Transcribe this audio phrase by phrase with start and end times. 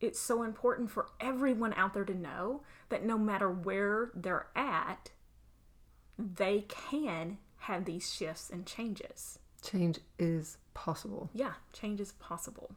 [0.00, 5.10] it's so important for everyone out there to know that no matter where they're at,
[6.16, 9.40] they can have these shifts and changes.
[9.62, 11.30] Change is possible.
[11.34, 12.70] Yeah, change is possible.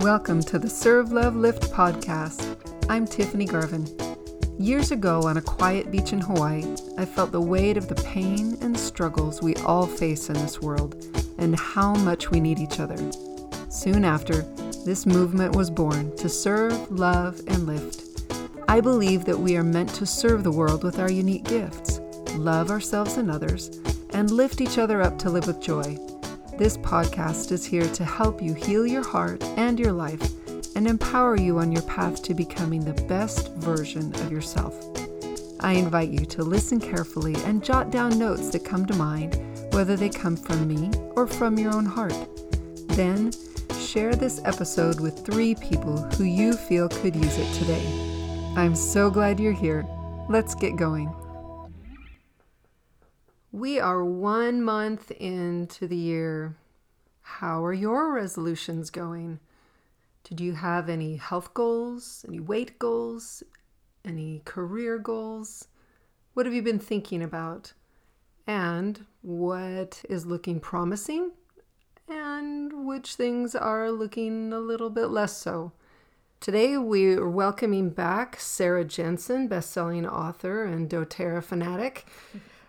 [0.00, 2.57] Welcome to the Serve Love Lift podcast.
[2.90, 3.86] I'm Tiffany Garvin.
[4.58, 6.64] Years ago, on a quiet beach in Hawaii,
[6.96, 11.04] I felt the weight of the pain and struggles we all face in this world
[11.36, 12.96] and how much we need each other.
[13.68, 14.40] Soon after,
[14.86, 18.32] this movement was born to serve, love, and lift.
[18.68, 22.00] I believe that we are meant to serve the world with our unique gifts,
[22.36, 23.68] love ourselves and others,
[24.14, 25.98] and lift each other up to live with joy.
[26.56, 30.37] This podcast is here to help you heal your heart and your life
[30.78, 34.76] and empower you on your path to becoming the best version of yourself.
[35.58, 39.40] I invite you to listen carefully and jot down notes that come to mind,
[39.72, 42.14] whether they come from me or from your own heart.
[42.90, 43.32] Then,
[43.80, 47.84] share this episode with three people who you feel could use it today.
[48.54, 49.84] I'm so glad you're here.
[50.28, 51.12] Let's get going.
[53.50, 56.54] We are one month into the year.
[57.22, 59.40] How are your resolutions going?
[60.28, 63.42] Did you have any health goals, any weight goals,
[64.04, 65.68] any career goals?
[66.34, 67.72] What have you been thinking about?
[68.46, 71.30] And what is looking promising?
[72.06, 75.72] And which things are looking a little bit less so?
[76.40, 82.06] Today we are welcoming back Sarah Jensen, best-selling author and doTERRA fanatic.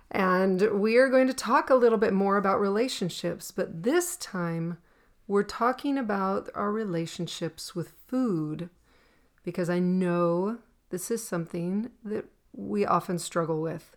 [0.10, 4.78] And we are going to talk a little bit more about relationships, but this time
[5.30, 8.68] we're talking about our relationships with food
[9.44, 10.58] because I know
[10.90, 13.96] this is something that we often struggle with.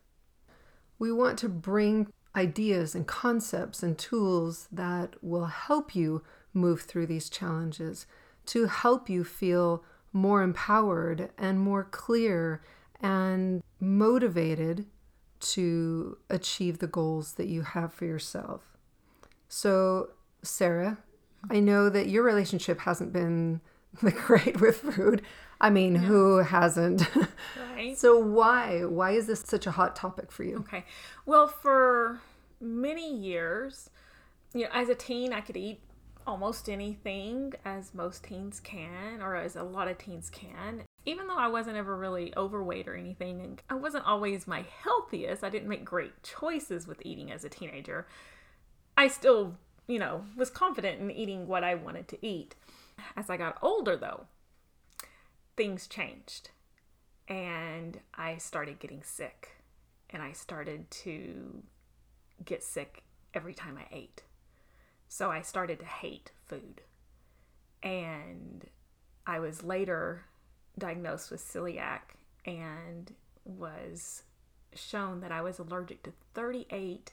[0.99, 6.23] We want to bring ideas and concepts and tools that will help you
[6.53, 8.05] move through these challenges,
[8.45, 9.83] to help you feel
[10.13, 12.63] more empowered and more clear
[13.01, 14.85] and motivated
[15.41, 18.77] to achieve the goals that you have for yourself.
[19.49, 20.11] So,
[20.43, 20.99] Sarah,
[21.51, 23.61] I know that your relationship hasn't been
[24.03, 25.23] the great with food.
[25.61, 27.09] I mean, who hasn't?
[27.75, 27.97] Right.
[27.97, 30.59] so why why is this such a hot topic for you?
[30.59, 30.85] Okay.
[31.25, 32.21] Well, for
[32.61, 33.91] many years,
[34.55, 35.81] you know, as a teen, I could eat
[36.27, 40.83] almost anything, as most teens can, or as a lot of teens can.
[41.05, 45.43] Even though I wasn't ever really overweight or anything, and I wasn't always my healthiest,
[45.43, 48.07] I didn't make great choices with eating as a teenager.
[48.97, 49.57] I still,
[49.87, 52.55] you know, was confident in eating what I wanted to eat.
[53.17, 54.27] As I got older, though,
[55.57, 56.51] things changed
[57.29, 59.63] and I started getting sick
[60.11, 61.63] and I started to
[62.45, 63.03] get sick
[63.35, 64.23] every time I ate.
[65.09, 66.83] So I started to hate food.
[67.83, 68.67] And
[69.27, 70.25] I was later
[70.79, 72.01] diagnosed with celiac
[72.45, 73.13] and
[73.45, 74.23] was
[74.75, 77.13] shown that I was allergic to 38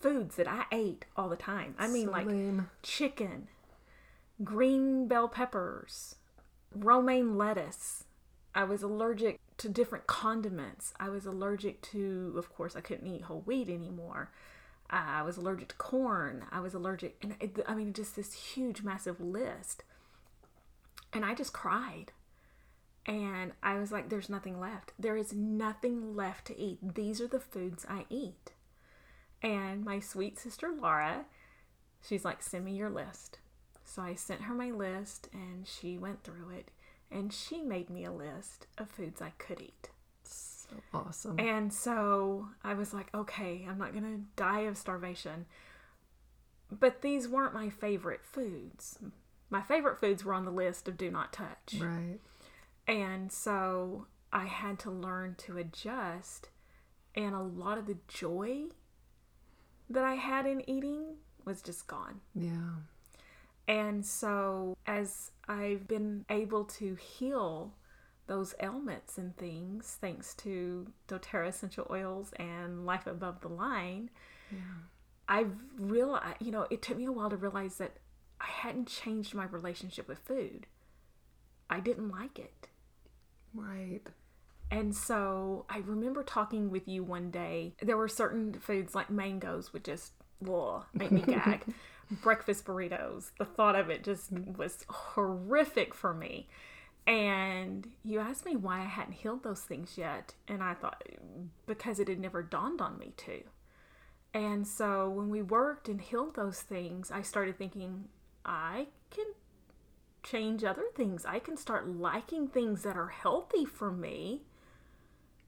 [0.00, 1.74] foods that I ate all the time.
[1.78, 2.70] I mean, So like lame.
[2.82, 3.48] chicken,
[4.42, 6.16] green bell peppers,
[6.74, 8.04] romaine lettuce.
[8.54, 10.92] I was allergic to different condiments.
[10.98, 14.30] I was allergic to, of course, I couldn't eat whole wheat anymore.
[14.92, 16.44] Uh, I was allergic to corn.
[16.50, 19.84] I was allergic, and it, I mean, just this huge, massive list.
[21.12, 22.10] And I just cried.
[23.06, 24.92] And I was like, there's nothing left.
[24.98, 26.94] There is nothing left to eat.
[26.94, 28.50] These are the foods I eat.
[29.42, 31.24] And my sweet sister Laura,
[32.06, 33.38] she's like, send me your list.
[33.84, 36.70] So I sent her my list and she went through it
[37.10, 39.90] and she made me a list of foods I could eat.
[40.22, 41.40] So awesome.
[41.40, 45.46] And so I was like, okay, I'm not going to die of starvation.
[46.70, 48.98] But these weren't my favorite foods.
[49.48, 51.74] My favorite foods were on the list of do not touch.
[51.80, 52.20] right.
[52.86, 56.50] And so I had to learn to adjust.
[57.16, 58.66] And a lot of the joy
[59.90, 62.20] that I had in eating was just gone.
[62.34, 62.76] Yeah.
[63.68, 67.74] And so as I've been able to heal
[68.26, 74.10] those ailments and things thanks to doTERRA essential oils and Life Above the Line,
[75.28, 77.98] I've realized, you know, it took me a while to realize that
[78.40, 80.66] I hadn't changed my relationship with food.
[81.68, 82.68] I didn't like it.
[83.54, 84.00] Right.
[84.70, 87.74] And so I remember talking with you one day.
[87.82, 90.12] There were certain foods like mangoes would just
[90.48, 91.64] ugh, make me gag.
[92.22, 96.48] Breakfast burritos, the thought of it just was horrific for me.
[97.06, 100.34] And you asked me why I hadn't healed those things yet.
[100.48, 101.02] And I thought,
[101.66, 103.42] because it had never dawned on me to.
[104.34, 108.04] And so when we worked and healed those things, I started thinking,
[108.44, 109.26] I can
[110.22, 111.24] change other things.
[111.24, 114.42] I can start liking things that are healthy for me.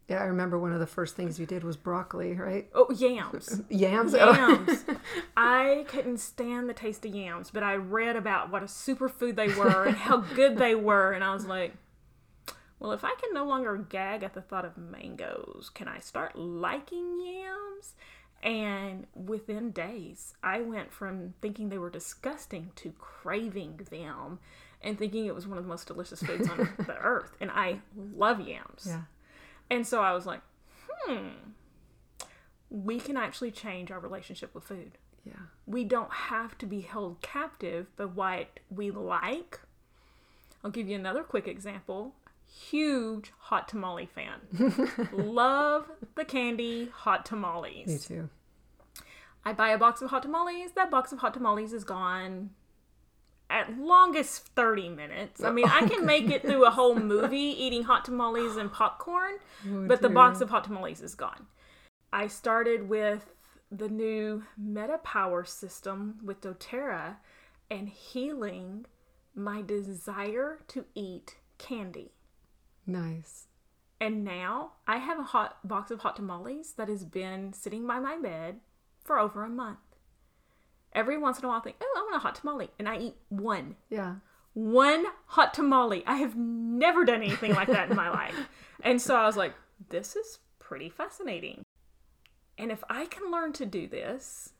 [0.08, 2.68] Yeah, I remember one of the first things you did was broccoli, right?
[2.74, 3.62] Oh, yams.
[3.70, 4.14] Yams.
[4.14, 4.32] Oh.
[4.32, 4.84] Yams.
[5.36, 9.48] I couldn't stand the taste of yams, but I read about what a superfood they
[9.48, 11.74] were and how good they were, and I was like,
[12.78, 16.36] well, if I can no longer gag at the thought of mangoes, can I start
[16.36, 17.94] liking yams?
[18.42, 24.40] And within days, I went from thinking they were disgusting to craving them
[24.82, 27.36] and thinking it was one of the most delicious foods on the earth.
[27.40, 27.78] And I
[28.16, 28.82] love yams.
[28.84, 29.02] yeah.
[29.72, 30.42] And so I was like,
[31.06, 31.28] hmm,
[32.68, 34.98] we can actually change our relationship with food.
[35.24, 35.32] Yeah.
[35.64, 39.60] We don't have to be held captive by what we like.
[40.62, 42.14] I'll give you another quick example.
[42.44, 45.08] Huge hot tamale fan.
[45.12, 47.86] Love the candy hot tamales.
[47.86, 48.28] Me too.
[49.42, 50.72] I buy a box of hot tamales.
[50.72, 52.50] That box of hot tamales is gone
[53.52, 55.44] at longest 30 minutes.
[55.44, 58.72] I mean, I oh, can make it through a whole movie eating hot tamales and
[58.72, 59.34] popcorn,
[59.68, 61.46] oh, but the box of hot tamales is gone.
[62.12, 63.34] I started with
[63.70, 67.16] the new Meta Power system with doTERRA
[67.70, 68.86] and healing
[69.34, 72.12] my desire to eat candy.
[72.86, 73.46] Nice.
[74.00, 78.00] And now I have a hot box of hot tamales that has been sitting by
[78.00, 78.60] my bed
[79.04, 79.78] for over a month.
[80.94, 82.70] Every once in a while, I think, oh, I want a hot tamale.
[82.78, 83.76] And I eat one.
[83.88, 84.16] Yeah.
[84.54, 86.04] One hot tamale.
[86.06, 88.34] I have never done anything like that in my life.
[88.84, 89.54] And so I was like,
[89.90, 91.64] this is pretty fascinating.
[92.58, 94.54] And if I can learn to do this,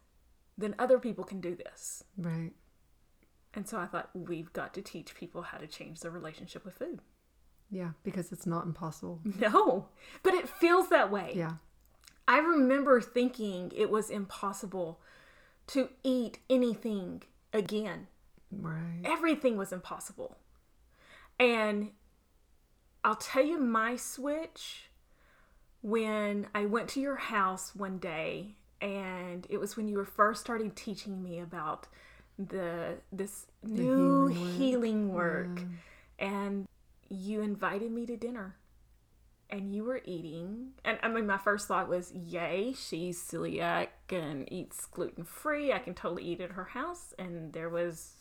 [0.57, 2.05] then other people can do this.
[2.17, 2.53] Right.
[3.53, 6.75] And so I thought, we've got to teach people how to change their relationship with
[6.75, 7.01] food.
[7.69, 9.21] Yeah, because it's not impossible.
[9.41, 9.89] No,
[10.23, 11.33] but it feels that way.
[11.35, 11.55] Yeah.
[12.29, 15.01] I remember thinking it was impossible
[15.69, 17.23] to eat anything
[17.53, 18.09] again.
[18.51, 19.01] Right.
[19.05, 20.37] Everything was impossible.
[21.39, 21.91] And
[23.05, 24.91] I'll tell you my switch
[25.81, 30.41] when I went to your house one day and it was when you were first
[30.41, 31.87] starting teaching me about
[32.39, 34.59] the this new healing work.
[34.59, 35.63] healing work
[36.19, 36.67] and
[37.09, 38.57] you invited me to dinner
[39.53, 44.51] and you were eating and i mean my first thought was yay she's celiac and
[44.51, 48.15] eats gluten-free i can totally eat at her house and there was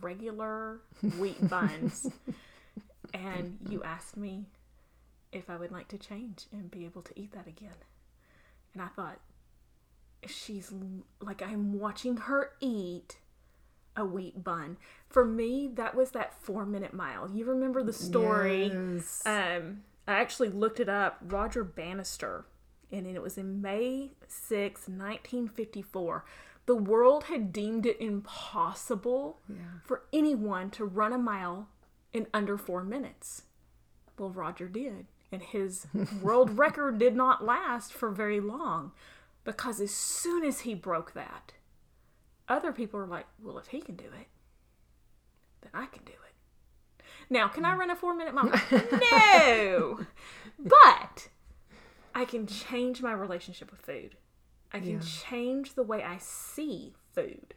[0.00, 0.80] regular
[1.18, 2.10] wheat buns.
[3.12, 4.46] And you asked me
[5.32, 7.78] if i would like to change and be able to eat that again.
[8.72, 9.20] And i thought
[10.26, 10.72] she's
[11.20, 13.18] like i'm watching her eat
[13.96, 14.76] a wheat bun.
[15.08, 17.30] For me that was that four minute mile.
[17.32, 19.22] You remember the story Yes.
[19.24, 21.18] um, I actually looked it up.
[21.22, 22.44] Roger Bannister,
[22.92, 26.24] and it was in May 6, 1954.
[26.66, 29.40] The world had deemed it impossible
[29.84, 31.68] for anyone to run a mile
[32.12, 33.42] in under four minutes.
[34.18, 35.86] Well, Roger did, and his
[36.22, 38.92] world record did not last for very long
[39.44, 41.52] because as soon as he broke that,
[42.48, 44.28] other people were like, well, if he can do it,
[45.60, 46.23] then I can do it.
[47.30, 48.50] Now, can I run a four minute mile?
[49.12, 50.00] no!
[50.58, 51.28] But
[52.14, 54.16] I can change my relationship with food.
[54.72, 55.00] I can Yeah.
[55.00, 57.54] change the way I see food.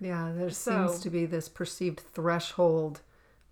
[0.00, 3.02] Yeah, there So- seems to be this perceived threshold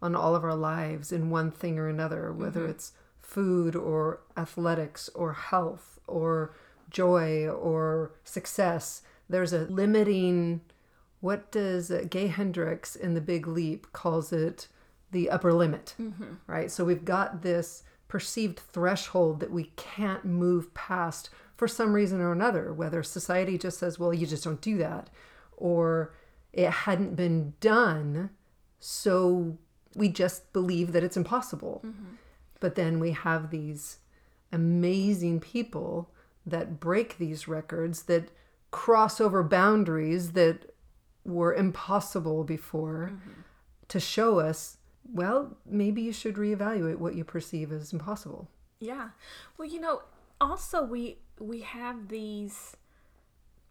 [0.01, 2.71] on all of our lives in one thing or another, whether Mm-hmm.
[2.71, 6.55] it's food or athletics or health or
[6.89, 9.03] joy or success.
[9.29, 10.63] There's a limiting,
[11.21, 14.69] what does Gay Hendricks in The Big Leap calls it
[15.11, 16.35] the upper limit, Mm-hmm.
[16.47, 16.71] right?
[16.71, 22.33] So we've got this perceived threshold that we can't move past for some reason or
[22.33, 25.11] another, whether society just says, well, you just don't do that,
[25.57, 26.15] or
[26.53, 28.31] it hadn't been done,
[28.81, 29.59] so
[29.95, 31.85] we just believe that it's impossible.
[32.61, 33.99] But then we have these
[34.53, 36.11] amazing people
[36.47, 38.31] that break these records, that
[38.71, 40.75] cross over boundaries that
[41.25, 43.13] were impossible before
[43.89, 44.78] to show us,
[45.13, 48.49] well, maybe you should reevaluate what you perceive as impossible.
[48.81, 49.11] Yeah.
[49.57, 50.03] Well, you know,
[50.41, 52.77] also we we have these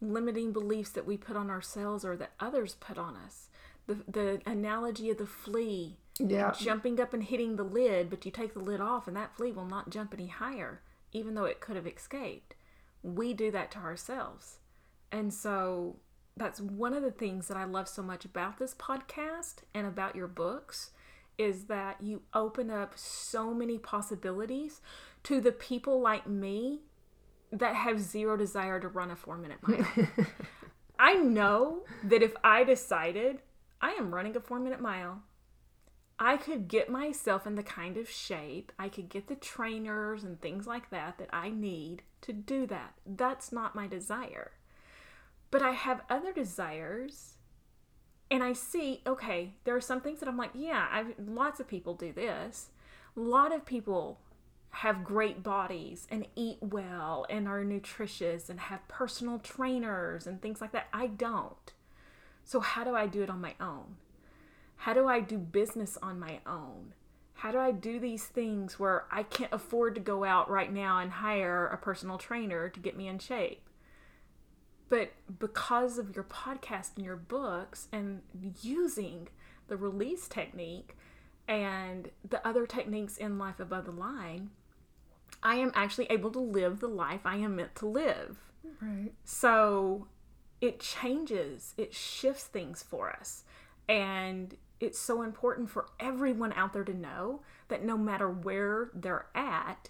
[0.02, 3.50] limiting beliefs that we put on ourselves or that others put on us.
[3.88, 6.52] The the analogy of the flea Yeah.
[6.58, 9.52] jumping up and hitting the lid, but you take the lid off and that flea
[9.52, 12.56] will not jump any higher, even though it could have escaped.
[13.04, 14.58] We do that to ourselves.
[15.12, 15.98] And so
[16.36, 20.16] that's one of the things that I love so much about this podcast and about
[20.16, 20.92] your books
[21.38, 24.82] is that you open up so many possibilities
[25.24, 26.82] to the people like me
[27.52, 29.86] that have zero desire to run a four minute mile.
[31.00, 33.42] I know that if I decided
[33.80, 35.22] I am running a four minute mile,
[36.20, 40.42] I could get myself in the kind of shape, I could get the trainers and
[40.42, 42.94] things like that that I need to do that.
[43.06, 44.52] That's not my desire.
[45.52, 47.37] But I have other desires
[48.30, 51.68] and I see, okay, there are some things that I'm like, yeah, I've, lots of
[51.68, 52.70] people do this.
[53.16, 54.20] A lot of people
[54.70, 60.62] have great bodies and eat well and are nutritious and have personal trainers and things
[60.62, 60.88] like that.
[60.94, 61.74] I don't.
[62.44, 63.96] So, how do I do it on my own?
[64.78, 66.94] How do I do business on my own?
[67.34, 71.00] How do I do these things where I can't afford to go out right now
[71.00, 73.67] and hire a personal trainer to get me in shape?
[74.90, 78.22] But because of your podcast and your books and
[78.62, 79.28] using
[79.68, 80.96] the release technique
[81.48, 84.52] and the other techniques in Life Above the Line,
[85.44, 88.38] I am actually able to live the life I am meant to live.
[88.82, 89.12] Right.
[89.24, 90.08] So
[90.62, 93.44] it changes, it shifts things for us.
[93.88, 99.28] And it's so important for everyone out there to know that no matter where they're
[99.36, 99.90] at,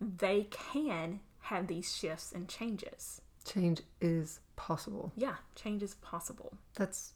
[0.00, 3.22] they can have these shifts and changes.
[3.52, 5.12] Change is possible.
[5.16, 6.52] Yeah, change is possible.
[6.76, 7.14] That's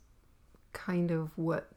[0.72, 1.70] kind of what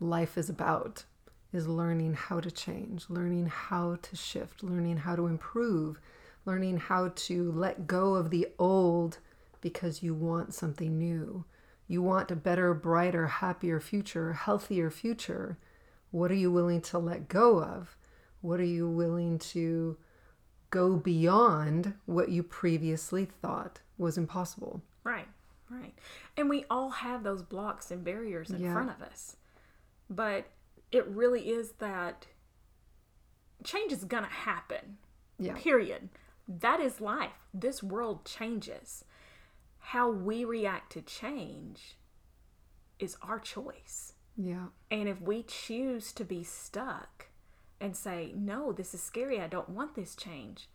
[0.00, 1.04] life is about
[1.52, 6.00] is learning how to change, learning how to shift, learning how to improve,
[6.46, 9.18] learning how to let go of the old
[9.60, 11.44] because you want something new.
[11.86, 15.58] You want a better, brighter, happier future, healthier future.
[16.10, 17.96] What are you willing to let go of?
[18.40, 19.96] What are you willing to
[20.76, 24.82] go beyond what you previously thought was impossible?
[25.04, 25.28] Right,
[25.70, 25.94] right.
[26.36, 28.74] And we all have those blocks and barriers in Yeah.
[28.74, 29.36] front of us.
[30.10, 30.50] But
[30.92, 32.26] it really is that
[33.64, 34.98] change is going to happen.
[35.38, 35.54] Yeah.
[35.56, 36.10] Period.
[36.46, 37.48] That is life.
[37.54, 39.04] This world changes.
[39.78, 41.96] How we react to change
[42.98, 44.12] is our choice.
[44.36, 44.68] Yeah.
[44.90, 47.25] And if we choose to be stuck
[47.80, 50.68] and say, no, this is scary, I don't want this change,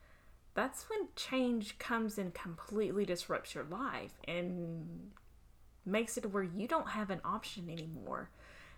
[0.53, 5.11] that's when change comes and completely disrupts your life and
[5.85, 8.29] makes it where you don't have an option anymore.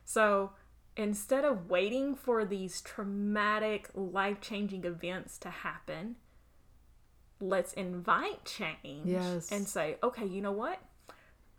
[0.06, 0.52] So
[0.96, 6.16] instead of waiting for these traumatic, life changing events to happen,
[7.42, 9.52] let's invite change Yes.
[9.52, 10.80] and say, okay, you know what?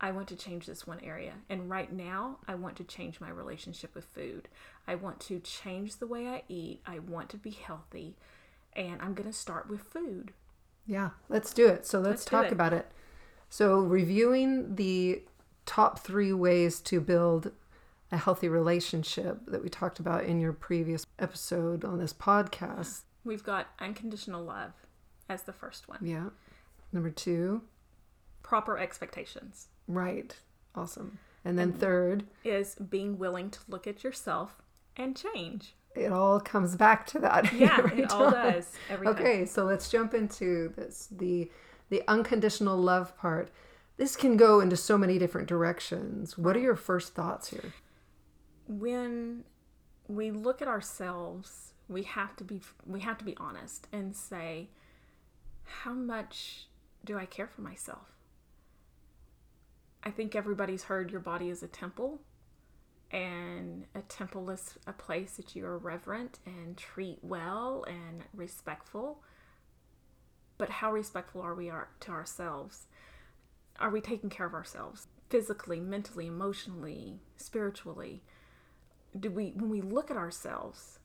[0.01, 1.33] I want to change this one area.
[1.49, 4.49] And right now, I want to change my relationship with food.
[4.87, 6.81] I want to change the way I eat.
[6.85, 8.15] I want to be healthy.
[8.73, 10.31] And I'm going to start with food.
[10.85, 11.85] Yeah, let's do it.
[11.87, 12.51] So let's, Let's talk it.
[12.51, 12.87] about it.
[13.49, 15.23] So, reviewing the
[15.65, 17.51] top three ways to build
[18.11, 23.01] a healthy relationship that we talked about in your previous episode on this podcast.
[23.23, 24.73] We've got unconditional love
[25.29, 26.29] as the first one, Yeah.
[26.91, 27.63] Number two,
[28.43, 30.35] proper expectations right.
[30.75, 31.19] Awesome.
[31.43, 34.61] And then third, is being willing to look at yourself
[34.97, 35.75] and change.
[35.95, 37.53] it all comes back to that.
[37.53, 38.53] Yeah, it all time.
[38.53, 38.71] does.
[38.89, 39.07] Time.
[39.07, 41.49] Okay, so let's jump into this the
[41.89, 43.51] the unconditional love part.
[43.97, 46.37] This can go into so many different directions.
[46.37, 47.73] What are your first thoughts here?
[48.67, 49.43] when
[50.07, 54.69] we look at ourselves we have to be we have to be honest and say
[55.83, 56.65] how much
[57.03, 58.14] do i care for myself
[60.05, 62.19] i think everybody's heard your body is a temple
[63.11, 69.23] and a temple is a place that you are reverent and treat well and respectful.
[70.57, 72.87] But how respectful are we are to ourselves?
[73.79, 78.21] Are we taking care of ourselves physically mentally emotionally spiritually?
[79.17, 80.99] Do we when we look at ourselves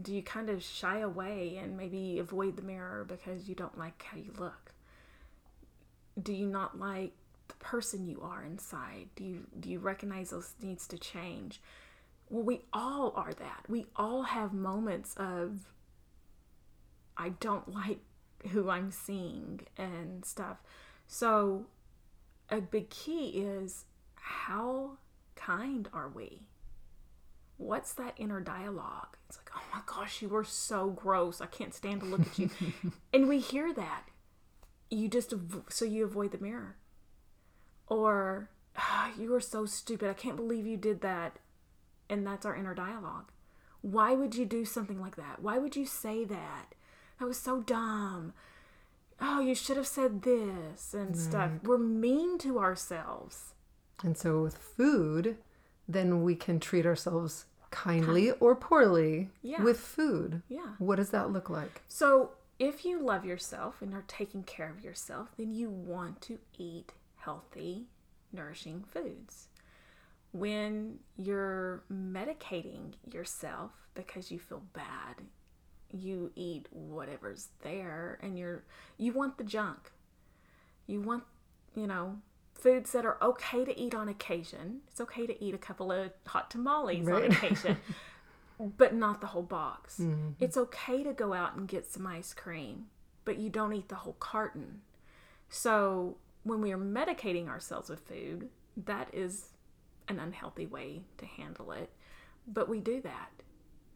[0.00, 4.02] do you kind of shy away and maybe avoid the mirror because you don't like
[4.02, 4.72] how you look?
[6.20, 7.12] Do you not like
[7.50, 11.60] the person you are inside do you do you recognize those needs to change
[12.28, 15.72] well we all are that we all have moments of
[17.16, 17.98] i don't like
[18.52, 20.58] who i'm seeing and stuff
[21.06, 21.66] so
[22.48, 24.92] a big key is how
[25.36, 26.42] kind are we
[27.60, 29.16] what's that inner dialogue?
[29.28, 31.40] It's like, oh my gosh, you were so gross.
[31.40, 32.50] I can't stand to look at you.
[33.12, 34.04] and we hear that.
[34.90, 35.34] You just,
[35.68, 36.76] so you avoid the mirror.
[37.90, 40.08] Or, ah, you are so stupid.
[40.08, 41.38] I can't believe you did that.
[42.08, 43.30] And that's our inner dialogue.
[43.82, 45.42] Why would you do something like that?
[45.42, 46.74] Why would you say that?
[47.18, 48.32] That was so dumb.
[49.20, 51.50] Oh, you should have said this and stuff.
[51.62, 53.52] We're mean to ourselves.
[54.02, 55.36] And so with food,
[55.86, 59.62] then we can treat ourselves kindly or poorly Yeah.
[59.62, 60.42] with food.
[60.48, 60.74] Yeah.
[60.78, 61.82] What does that look like?
[61.88, 66.38] So, if you love yourself and are taking care of yourself, then you want to
[66.58, 67.86] eat healthy,
[68.32, 69.48] nourishing foods.
[70.32, 75.22] When you're medicating yourself because you feel bad,
[75.90, 78.62] you eat whatever's there and you're
[78.96, 79.90] you want the junk.
[80.86, 81.24] You want,
[81.74, 82.18] you know,
[82.54, 84.80] foods that are okay to eat on occasion.
[84.88, 87.76] It's okay to eat a couple of hot tamales on occasion
[88.76, 89.98] but not the whole box.
[89.98, 90.30] Mm-hmm.
[90.38, 92.86] It's okay to go out and get some ice cream,
[93.24, 94.82] but you don't eat the whole carton.
[95.48, 99.50] So, when we are medicating ourselves with food, that is
[100.08, 101.90] an unhealthy way to handle it,
[102.46, 103.30] but we do that.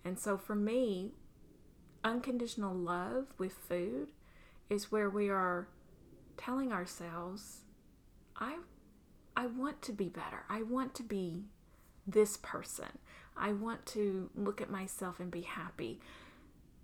[0.04, 1.12] And so, for me,
[2.04, 4.08] unconditional love with food
[4.68, 5.68] is where we are
[6.36, 7.60] telling ourselves,
[8.36, 8.56] I
[9.36, 10.44] I want to be better.
[10.48, 11.44] I want to be
[12.06, 12.98] this person.
[13.36, 16.00] I want to look at myself and be happy.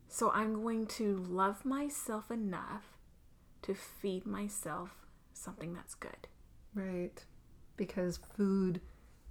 [0.09, 2.99] So I'm going to love myself enough
[3.63, 5.07] to feed myself
[5.41, 6.29] something that's good.
[6.75, 7.25] Right.
[7.77, 8.81] Because food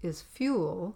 [0.02, 0.96] is fuel.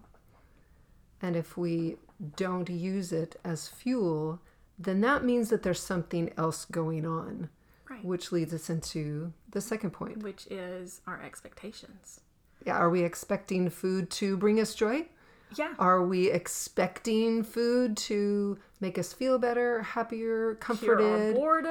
[1.21, 1.97] And if we
[2.35, 4.41] don't use it as fuel,
[4.77, 7.49] then that means that there's something else going on,
[7.89, 8.03] Right.
[8.03, 10.23] which leads us into the second point.
[10.23, 12.19] Which is our expectations.
[12.65, 15.07] Yeah, Are we expecting food to bring us joy?
[15.55, 15.75] Yeah.
[15.77, 21.35] Are we expecting food to make us feel better, happier, comforted?
[21.35, 21.61] Cure our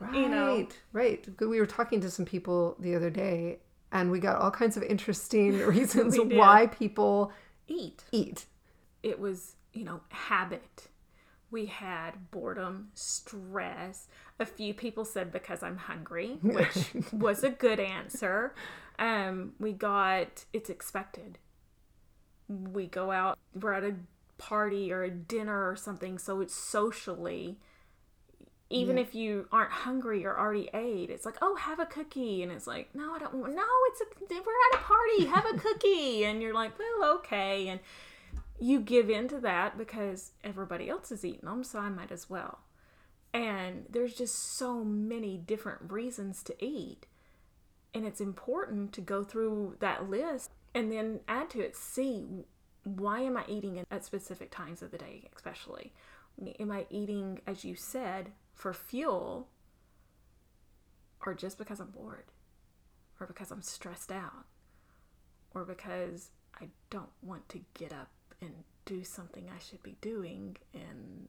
[0.00, 0.22] boredom.
[0.22, 0.54] You know.
[0.56, 1.26] Right, right.
[1.40, 3.58] We were talking to some people the other day,
[3.92, 7.32] and we got all kinds of interesting reasons why people
[7.68, 8.02] Eat.
[8.12, 8.46] eat.
[9.02, 10.88] it was, you know, habit.
[11.52, 14.06] We had boredom, stress.
[14.38, 18.54] A few people said because I'm hungry, which was a good answer.
[18.98, 21.38] Um, we got it's expected.
[22.48, 23.94] We go out, we're at a
[24.38, 27.58] party or a dinner or something, so it's socially.
[28.72, 32.52] Even if you aren't hungry or already ate, it's like, oh, have a cookie, and
[32.52, 33.54] it's like, no, I don't want.
[33.56, 34.38] No, it's a we're
[34.72, 37.80] at a party, have a cookie, and you're like, well, okay, and
[38.60, 42.30] you give in to that because everybody else is eating them, so I might as
[42.30, 42.60] well.
[43.32, 47.06] And there's just so many different reasons to eat.
[47.94, 51.74] And it's important to go through that list and then add to it.
[51.74, 52.44] See,
[52.84, 55.92] why am I eating at specific times of the day, especially?
[56.58, 58.30] Am I eating, as you said,
[58.60, 59.48] for fuel
[61.24, 62.24] or just because I'm bored
[63.18, 64.44] or because I'm stressed out
[65.54, 68.10] or because I don't want to get up
[68.42, 68.50] and
[68.84, 71.28] do something I should be doing and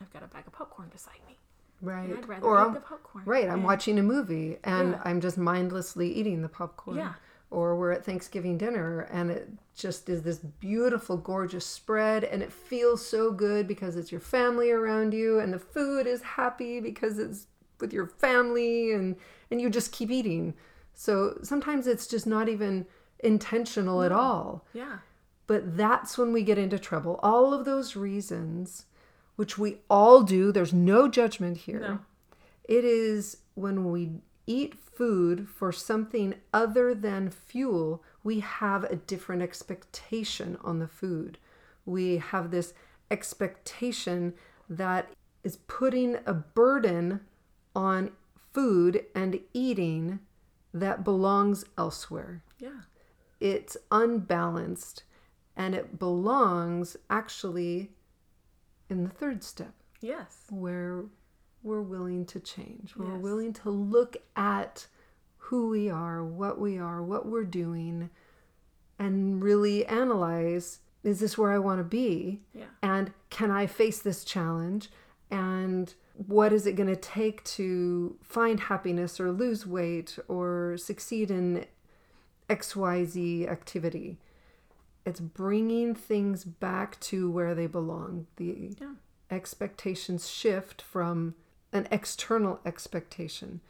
[0.00, 1.38] I've got a bag of popcorn beside me.
[1.82, 2.08] Right.
[2.08, 3.24] And I'd rather or eat I'm, the popcorn.
[3.26, 5.02] right, I'm And- watching a movie and Yeah.
[5.04, 6.96] I'm just mindlessly eating the popcorn.
[6.96, 7.14] Yeah.
[7.50, 12.52] Or we're at Thanksgiving dinner and it just is this beautiful, gorgeous spread and it
[12.52, 17.18] feels so good because it's your family around you and the food is happy because
[17.18, 17.46] it's
[17.80, 19.16] with your family and
[19.50, 20.54] and you just keep eating.
[20.94, 22.86] So sometimes it's just not even
[23.18, 24.66] intentional at all.
[24.72, 24.98] Yeah.
[25.46, 27.18] But that's when we get into trouble.
[27.22, 28.84] All of those reasons,
[29.36, 31.80] which we all do, there's no judgment here.
[31.80, 31.98] No.
[32.64, 34.12] It is when we
[34.50, 41.38] eat food for something other than fuel, we have a different expectation on the food.
[41.86, 42.74] We have this
[43.10, 44.34] expectation
[44.68, 45.10] that
[45.44, 47.20] is putting a burden
[47.76, 48.10] on
[48.52, 50.18] food and eating
[50.74, 52.80] that belongs elsewhere Yeah.
[53.40, 55.04] it's unbalanced
[55.56, 57.90] and it belongs actually
[58.88, 60.46] in the third step Yes.
[60.50, 61.04] where
[61.62, 63.22] we're willing to change we're Yes.
[63.22, 64.86] willing to look at
[65.36, 68.10] who we are what we are what we're doing
[68.98, 72.64] and really analyze is this where i want to be Yeah.
[72.82, 74.90] and can i face this challenge
[75.30, 75.94] and
[76.26, 81.64] what is it going to take to find happiness or lose weight or succeed in
[82.48, 84.18] xyz activity
[85.06, 88.94] it's bringing things back to where they belong the Yeah.
[89.30, 91.34] expectations shift from
[91.72, 93.60] an external expectation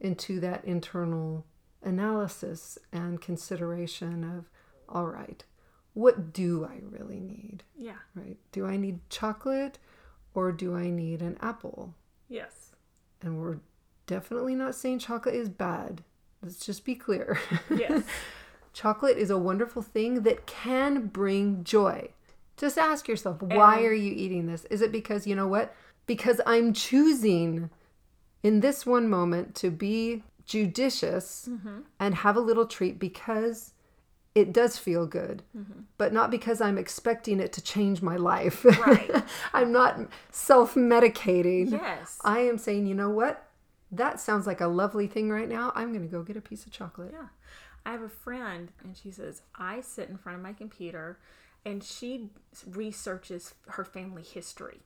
[0.00, 1.44] into that internal
[1.82, 4.48] analysis and consideration of
[4.88, 5.44] all right
[5.92, 7.64] what do i really need?
[7.76, 7.96] Yeah.
[8.14, 8.36] right?
[8.52, 9.78] Do i need chocolate
[10.34, 11.94] or do i need an apple?
[12.28, 12.72] Yes.
[13.22, 13.58] and we're
[14.06, 16.02] definitely not saying chocolate is bad.
[16.42, 17.38] Let's just be clear.
[17.74, 18.02] Yes.
[18.72, 22.10] chocolate is a wonderful thing that can bring joy.
[22.56, 24.64] Just ask yourself why And- are you eating this?
[24.66, 25.74] Is it because you know what
[26.14, 27.70] because i'm choosing
[28.42, 31.80] in this one moment to be judicious Mm-hmm.
[31.98, 33.72] and have a little treat because
[34.34, 35.42] it does feel good,
[35.98, 38.64] but not because I'm expecting it to change my life.
[38.64, 39.10] Right.
[39.52, 39.98] I'm not
[40.30, 41.72] self medicating.
[41.72, 42.16] Yes.
[42.24, 43.34] I am saying, you know what?
[43.90, 45.72] That sounds like a lovely thing right now.
[45.74, 47.10] I'm going to go get a piece of chocolate.
[47.12, 47.26] Yeah.
[47.84, 51.18] I have a friend, and she says, I sit in front of my computer
[51.64, 52.30] and she
[52.66, 54.80] researches her family history.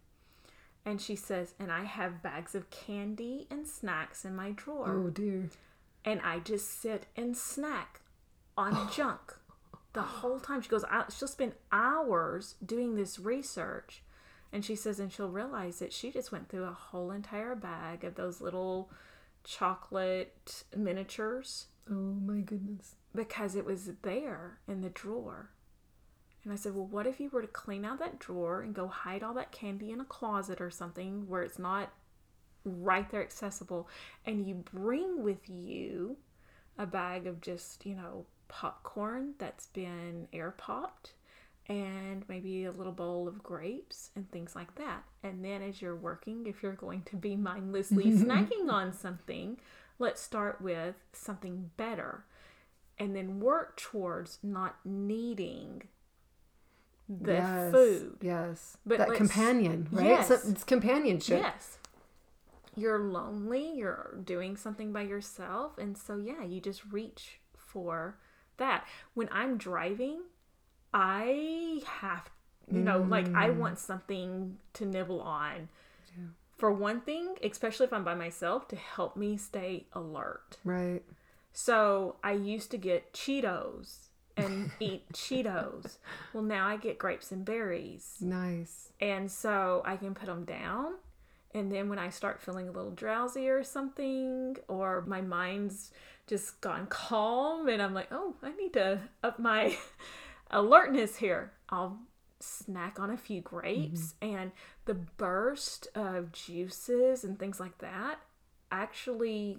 [0.86, 4.86] And she says, and I have bags of candy and snacks in my drawer.
[5.06, 5.48] Oh, dear.
[6.04, 8.00] And I just sit and snack
[8.56, 9.34] on junk
[9.94, 10.60] the whole time.
[10.60, 14.02] She goes, I, she'll spend hours doing this research.
[14.52, 18.04] And she says, and she'll realize that she just went through a whole entire bag
[18.04, 18.90] of those little
[19.42, 22.94] chocolate miniatures Oh, my goodness.
[23.14, 25.50] because it was there in the drawer.
[26.44, 28.86] And I said, Well, what if you were to clean out that drawer and go
[28.86, 31.92] hide all that candy in a closet or something where it's not
[32.64, 33.88] right there accessible,
[34.24, 36.16] and you bring with you
[36.78, 41.12] a bag of just, you know, popcorn that's been air popped
[41.66, 45.02] and maybe a little bowl of grapes and things like that.
[45.22, 49.58] And then as you're working, if you're going to be mindlessly snacking on something,
[49.98, 52.24] let's start with something better
[52.98, 55.82] and then work towards not needing
[57.08, 57.72] the yes.
[57.72, 58.16] food.
[58.20, 58.76] Yes.
[58.86, 60.06] But that let's- companion, right?
[60.06, 60.28] Yes.
[60.28, 61.40] So it's companionship.
[61.42, 61.78] Yes.
[62.76, 68.18] You're lonely, you're doing something by yourself, and so yeah, you just reach for
[68.56, 68.84] that.
[69.14, 70.22] When I'm driving,
[70.92, 72.30] I have
[72.72, 73.58] you know, like I Mm.
[73.58, 75.68] want something to nibble on.
[76.56, 80.56] For one thing, especially if I'm by myself, to help me stay alert.
[80.64, 81.02] Right.
[81.52, 84.03] So I used to get Cheetos
[84.36, 85.98] and eat Cheetos.
[86.32, 88.16] Well, now I get grapes and berries.
[88.20, 88.90] Nice.
[89.00, 90.94] And so I can put them down.
[91.54, 95.92] And then when I start feeling a little drowsy or something, or my mind's
[96.26, 99.76] just gone calm and I'm like, oh, I need to up my
[100.50, 101.98] alertness here, I'll
[102.40, 104.14] snack on a few grapes.
[104.20, 104.36] Mm-hmm.
[104.36, 104.52] And
[104.86, 108.18] the burst of juices and things like that
[108.72, 109.58] actually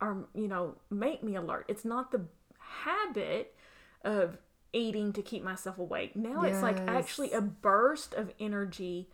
[0.00, 1.66] are, you know, make me alert.
[1.68, 2.22] It's not the
[2.58, 3.54] habit
[4.04, 4.38] of
[4.72, 6.14] eating to keep myself awake.
[6.14, 9.08] Now it's like actually a burst of energy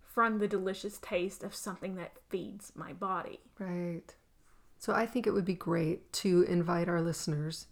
[0.00, 3.40] from the delicious taste of something that feeds my body.
[3.58, 4.14] Right.
[4.78, 7.66] So I think it would be great to invite our listeners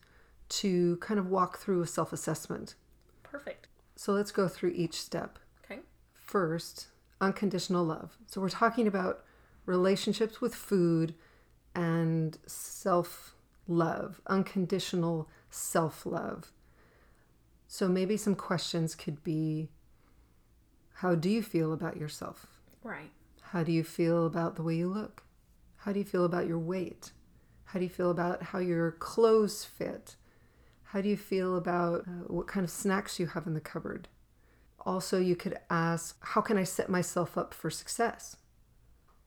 [0.49, 2.75] to kind of walk through a self assessment.
[3.23, 3.69] Perfect.
[3.97, 5.39] So let's go through each step.
[5.65, 5.81] Okay.
[6.15, 6.87] First,
[7.21, 8.17] unconditional love.
[8.27, 9.25] So we're talking about
[9.67, 11.15] relationships with food
[11.75, 13.35] and self
[13.71, 16.53] love, unconditional self love.
[17.67, 19.71] So maybe some questions could be
[20.95, 22.47] How do you feel about yourself?
[22.83, 23.11] Right.
[23.43, 25.23] How do you feel about the way you look?
[25.77, 27.13] How do you feel about your weight?
[27.65, 30.17] How do you feel about how your clothes fit?
[30.83, 34.09] How do you feel about uh, what kind of snacks you have in the cupboard?
[34.81, 38.37] Also, you could ask, How can I set myself up for success?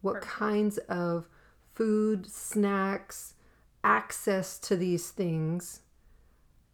[0.01, 1.29] What kinds of
[1.73, 3.35] food, snacks,
[3.83, 5.81] access to these things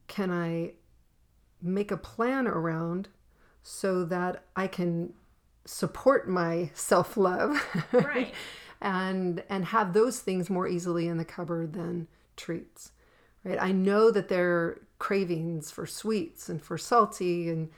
[0.07, 0.73] can I
[1.61, 3.09] make a plan around
[3.63, 5.13] so that I can
[5.65, 8.33] support my self love Right.
[8.81, 12.91] and and have those things more easily in the cupboard than treats
[13.43, 17.69] right i know that there are cravings for sweets and for salty and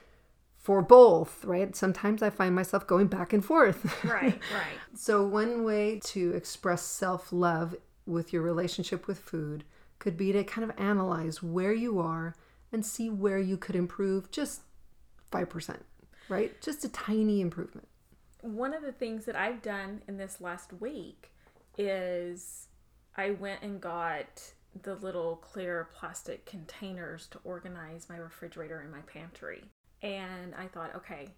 [0.59, 4.39] for both right sometimes i find myself going back and forth Right.
[4.53, 4.77] Right.
[4.95, 7.75] so one way to express self-love
[8.11, 9.63] with your relationship with food
[9.99, 12.35] could be to kind of analyze where you are
[12.71, 14.61] and see where you could improve just
[15.31, 15.77] 5%
[16.29, 17.87] right just a tiny improvement
[18.41, 21.31] One of the things that I've done in this last week
[21.77, 22.67] is
[23.15, 29.01] I went and got the little clear plastic containers to organize my refrigerator and my
[29.01, 29.63] pantry.
[30.01, 31.29] And I thought, okay,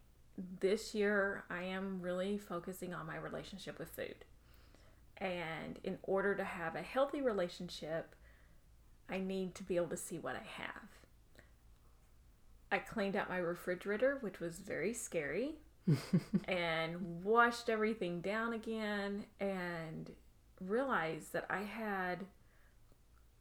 [0.59, 4.15] this year I am really focusing on my relationship with food.
[5.17, 8.15] And in order to have a healthy relationship,
[9.10, 10.89] I need to be able to see what I have.
[12.71, 15.56] I cleaned out my refrigerator, which was very scary,
[16.47, 20.10] and washed everything down again and
[20.60, 22.26] realized that I had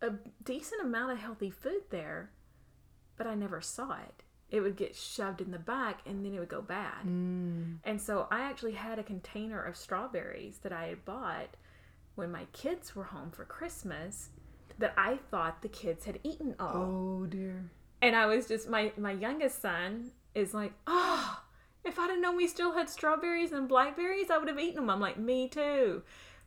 [0.02, 0.10] a
[0.44, 2.30] decent amount of healthy food there,
[3.16, 4.22] but I never saw it.
[4.50, 7.06] It would get shoved in the back and then it would go bad.
[7.06, 7.78] Mm.
[7.84, 11.56] And so I actually had a container of strawberries that I had bought
[12.14, 14.30] when my kids were home for Christmas
[14.78, 16.76] that I thought the kids had eaten all.
[16.76, 17.70] oh dear
[18.00, 21.42] And I was just my my youngest son is like, oh,
[21.84, 24.90] if I'd have known we still had strawberries and blackberries, I would have eaten them.
[24.90, 26.02] I'm like, me too.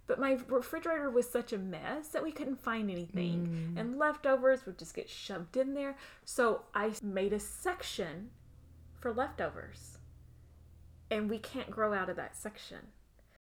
[0.08, 3.73] But my refrigerator was such a mess that we couldn't find anything.
[3.75, 3.80] Mm.
[3.80, 5.97] And leftovers would just get shoved in there.
[6.23, 8.30] So I made a section
[8.99, 9.97] for leftovers.
[11.10, 12.80] And we can't grow out of that section.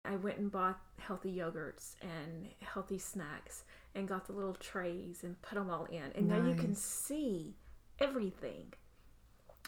[0.07, 3.63] I went and bought healthy yogurts and healthy snacks
[3.93, 6.11] and got the little trays and put them all in.
[6.15, 7.55] And now you can see
[7.99, 8.73] everything.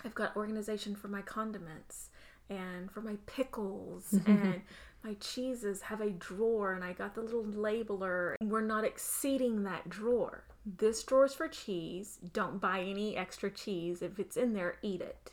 [0.04, 2.10] I've got organization for my condiments
[2.50, 4.62] and for my pickles and
[5.04, 8.36] my cheeses have a drawer and I got the little labeler.
[8.42, 10.44] We're not exceeding that drawer.
[10.66, 12.20] This drawer is for cheese.
[12.34, 14.02] Don't buy any extra cheese.
[14.02, 15.32] If it's in there, eat it.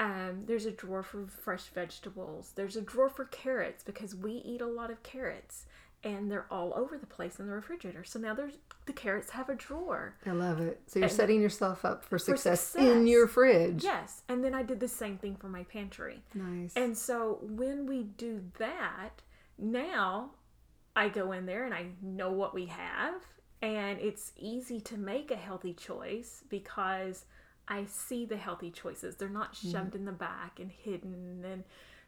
[0.00, 2.52] Um, there's a drawer for fresh vegetables.
[2.54, 5.66] There's a drawer for carrots because we eat a lot of carrots
[6.04, 8.04] and they're all over the place in the refrigerator.
[8.04, 8.54] So now there's
[8.86, 10.14] the carrots have a drawer.
[10.24, 10.80] I love it.
[10.86, 13.08] So you're setting yourself up for success, in success.
[13.08, 13.84] your fridge.
[13.84, 16.22] Yes, and then I did the same thing for my pantry.
[16.34, 16.72] Nice.
[16.76, 19.22] And so when we do that,
[19.58, 20.30] now
[20.94, 23.14] I go in there and I know what we have,
[23.60, 27.24] and it's easy to make a healthy choice because
[27.68, 29.16] I see the healthy choices.
[29.16, 29.70] They're not mm-hmm.
[29.70, 31.64] shoved in the back and hidden and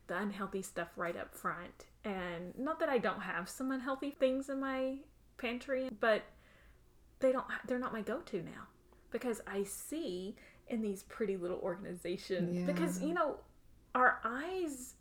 [0.06, 1.86] the unhealthy stuff right up front.
[2.04, 4.96] And not that I don't have some unhealthy things in my
[5.38, 6.22] pantry, but
[7.20, 8.66] they don't they're not my go-to now
[9.10, 10.36] because I see
[10.68, 13.36] in these pretty little organizations because you know
[13.94, 14.94] our eyes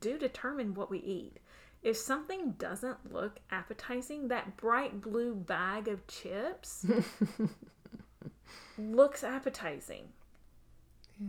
[0.00, 1.38] do determine what we eat.
[1.82, 6.86] If something doesn't look appetizing, that bright blue bag of chips
[8.78, 10.08] looks appetizing.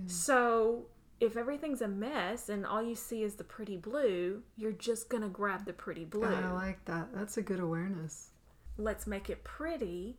[0.05, 0.87] So
[1.19, 5.29] if everything's a mess and all you see is the pretty blue, you're just gonna
[5.29, 6.25] grab the pretty blue.
[6.25, 7.13] I like that.
[7.13, 8.31] That's a good awareness.
[8.77, 10.17] Let's make it pretty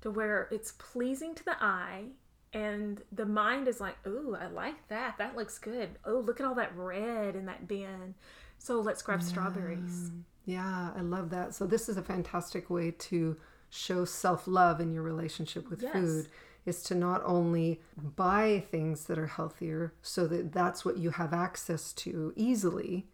[0.00, 2.06] to where it's pleasing to the eye
[2.52, 5.18] and the mind is like, ooh, I like that.
[5.18, 5.90] That looks good.
[6.04, 8.14] Oh, look at all that red in that bin.
[8.58, 10.10] So let's grab strawberries.
[10.44, 11.54] Yeah, I love that.
[11.54, 13.36] So this is a fantastic way to
[13.74, 15.92] show self-love in your relationship with Yes.
[15.92, 16.28] food
[16.64, 17.80] is to not only
[18.16, 23.06] buy things that are healthier so that that's what you have access to easily,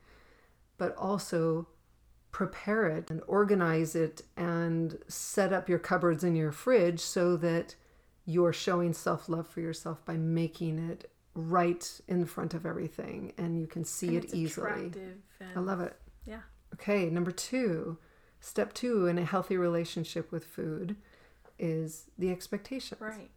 [0.78, 1.66] but also
[2.30, 7.74] prepare it and organize it and set up your cupboards in your fridge so that
[8.24, 13.66] you're showing self-love for yourself by making it right in front of everything and you
[13.66, 14.92] can see And it easily.
[15.56, 15.96] I love it.
[16.24, 16.42] yeah.
[16.74, 17.98] Okay, number two,
[18.40, 20.96] step two in a healthy relationship with food
[21.58, 23.00] is the expectations.
[23.00, 23.30] Right.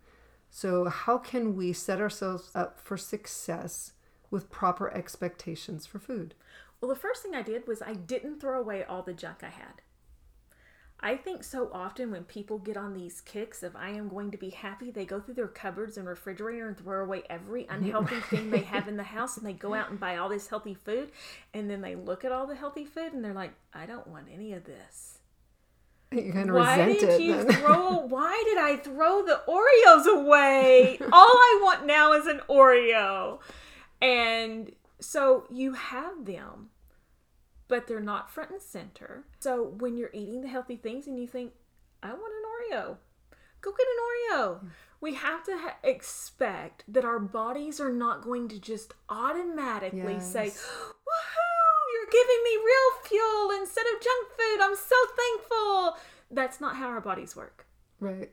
[0.49, 3.93] So, how can we set ourselves up for success
[4.29, 6.35] with proper expectations for food?
[6.79, 9.49] Well, the first thing I did was I didn't throw away all the junk I
[9.49, 9.81] had.
[11.03, 14.37] I think so often when people get on these kicks of I am going to
[14.37, 17.83] be happy, they go through their cupboards and refrigerator and throw away every mm-hmm.
[17.83, 20.47] unhealthy thing they have in the house and they go out and buy all this
[20.47, 21.11] healthy food
[21.53, 24.27] and then they look at all the healthy food and they're like, I don't want
[24.33, 25.17] any of this.
[26.13, 27.21] You're kind of Why resent did it.
[27.21, 27.51] you then.
[27.53, 30.99] throw why did I throw the Oreos away?
[31.11, 33.39] all I want now is an Oreo.
[34.01, 36.69] And so you have them,
[37.73, 39.23] but they're not front and center.
[39.39, 41.53] So when you're eating the healthy things and you think,
[42.03, 42.97] I want an Oreo,
[43.61, 44.59] go get an Oreo.
[45.01, 50.45] We have to ha- expect that our bodies are not going to just automatically say,
[50.45, 50.63] Yes.
[50.63, 54.61] Woohoo, you're giving me real fuel instead of junk food.
[54.61, 55.97] I'm so thankful.
[56.29, 57.65] That's not how our bodies work.
[57.99, 58.29] right.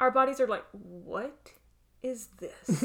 [0.00, 1.52] Our bodies are like, What
[2.02, 2.84] is this?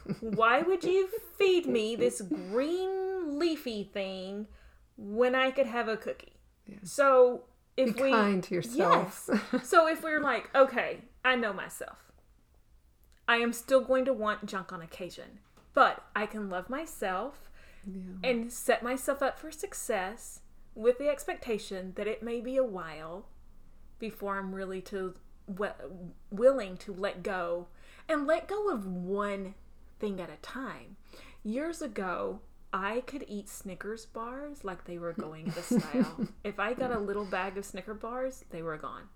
[0.20, 4.46] Why would you feed me this green leafy thing
[4.96, 6.32] when I could have a cookie?
[6.82, 7.42] So
[7.76, 9.28] if Be we kind to yourself.
[9.52, 9.64] Yes.
[9.68, 11.98] so if we're like, okay, I know myself.
[13.28, 15.40] I am still going to want junk on occasion,
[15.74, 17.50] but I can love myself
[17.86, 18.00] Yeah.
[18.30, 20.40] and set myself up for success
[20.74, 23.26] with the expectation that it may be a while
[23.98, 25.14] before I'm really to
[25.48, 25.74] wi-
[26.30, 27.68] willing to let go
[28.08, 29.54] and let go of one
[29.98, 30.96] thing at a time.
[31.42, 32.40] Years ago,
[32.72, 36.28] I could eat Snickers bars like they were going out of style.
[36.44, 39.08] if I got a little bag of Snicker bars, they were gone.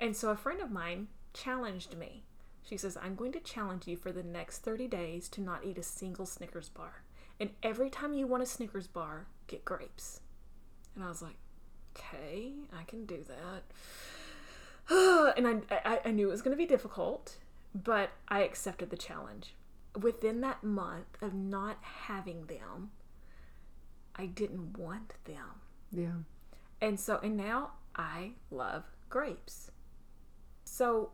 [0.00, 2.24] And so a friend of mine challenged me.
[2.62, 5.78] She says, I'm going to challenge you for the next 30 days to not eat
[5.78, 7.02] a single Snickers bar.
[7.40, 10.20] And every time you want a Snickers bar, get grapes.
[10.94, 11.36] And I was like,
[11.96, 13.64] okay, I can do that.
[15.36, 17.36] and I, I, I knew it was going to be difficult,
[17.74, 19.54] but I accepted the challenge.
[19.96, 22.90] Within that month of not having them,
[24.14, 25.60] I didn't want them.
[25.92, 26.22] yeah.
[26.80, 29.70] And so, and now I love grapes.
[30.64, 31.10] So,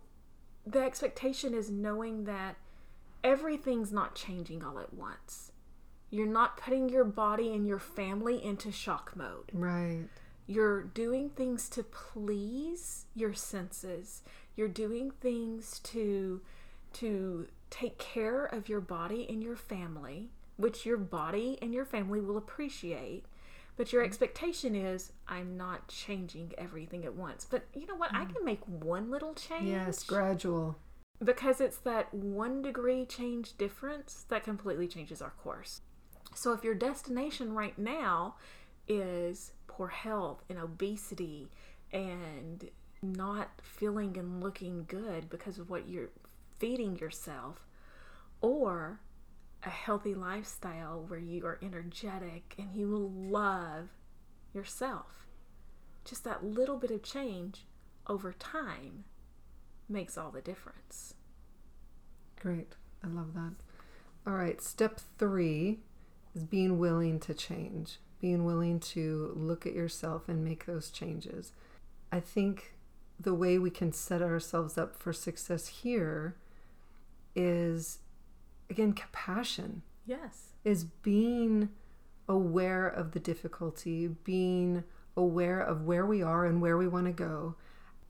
[0.66, 2.56] the expectation is knowing that
[3.22, 5.52] everything's not changing all at once.
[6.10, 9.50] You're not putting your body and your family into shock mode.
[9.52, 10.04] Right.
[10.46, 14.22] You're doing things to please your senses.
[14.54, 16.42] You're doing things to
[16.94, 22.20] to take care of your body and your family, which your body and your family
[22.20, 23.24] will appreciate.
[23.76, 24.10] But your mm-hmm.
[24.10, 27.44] expectation is, I'm not changing everything at once.
[27.44, 28.14] But you know what?
[28.14, 28.32] I mm.
[28.32, 29.70] can make one little change.
[29.70, 30.76] Yes, gradual.
[31.22, 35.80] Because it's that one degree change difference that completely changes our course.
[36.32, 38.36] So if your destination right now
[38.86, 41.48] is poor health and obesity
[41.92, 42.70] and
[43.02, 46.10] not feeling and looking good because of what you're
[46.58, 47.66] feeding yourself,
[48.40, 49.00] or
[49.62, 53.88] a healthy lifestyle where you are energetic and you will love
[54.52, 55.26] yourself.
[56.04, 57.66] Just that little bit of change
[58.06, 59.04] over time
[59.88, 61.14] makes all the difference.
[62.40, 62.74] Great.
[63.02, 63.54] I love that.
[64.26, 64.60] All right.
[64.60, 65.80] Step three
[66.34, 71.52] is being willing to change, being willing to look at yourself and make those changes.
[72.12, 72.74] I think
[73.18, 76.36] the way we can set ourselves up for success here
[77.34, 77.98] is
[78.70, 79.82] again compassion.
[80.06, 80.50] Yes.
[80.64, 81.70] is being
[82.28, 84.84] aware of the difficulty being
[85.16, 87.54] aware of where we are and where we want to go.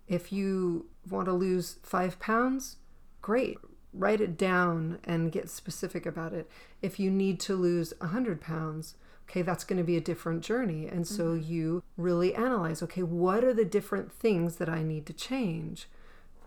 [0.06, 2.76] If you want to lose five pounds
[3.24, 3.56] great.
[3.94, 6.50] Write it down and get specific about it.
[6.82, 8.96] If you need to lose a hundred pounds
[9.30, 10.86] okay that's going to be a different journey.
[10.86, 11.50] And so mm-hmm.
[11.50, 15.88] you really analyze okay what are the different things that i need to change?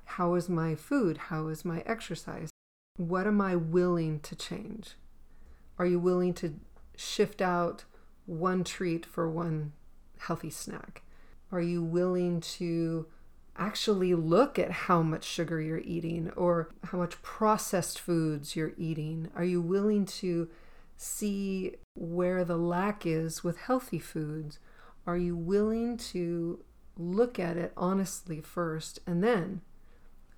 [0.05, 1.17] How is my food?
[1.17, 2.51] How is my exercise
[2.97, 4.95] what am I willing to change?
[5.79, 6.55] Are you willing to
[6.95, 7.85] shift out
[8.25, 9.73] one treat for one
[10.19, 11.03] healthy snack?
[11.51, 13.07] Are you willing to
[13.55, 19.29] actually look at how much sugar you're eating or how much processed foods you're eating?
[19.35, 20.49] Are you willing to
[20.95, 24.59] see where the lack is with healthy foods?
[25.05, 26.63] Are you willing to
[26.97, 29.61] look at it honestly first and then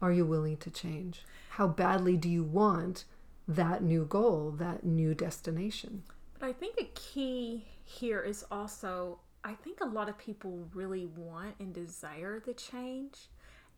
[0.01, 1.23] are you willing to change?
[1.51, 3.05] How badly do you want
[3.47, 6.03] that new goal, that new destination?
[6.39, 11.05] But I think a key here is also I think a lot of people really
[11.05, 13.29] want and desire the change